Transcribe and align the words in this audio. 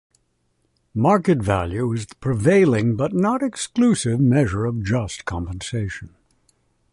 Market 0.95 1.43
value 1.43 1.93
is 1.93 2.07
the 2.07 2.15
prevailing, 2.15 2.95
but 2.95 3.13
not 3.13 3.43
exclusive 3.43 4.19
measure 4.19 4.65
of 4.65 4.81
Just 4.83 5.25
Compensation. 5.25 6.15